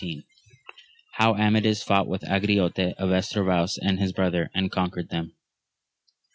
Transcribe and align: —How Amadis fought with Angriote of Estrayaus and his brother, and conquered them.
—How 1.19 1.35
Amadis 1.35 1.83
fought 1.83 2.07
with 2.07 2.23
Angriote 2.23 2.93
of 2.95 3.11
Estrayaus 3.11 3.77
and 3.79 3.99
his 3.99 4.11
brother, 4.13 4.49
and 4.55 4.71
conquered 4.71 5.09
them. 5.09 5.35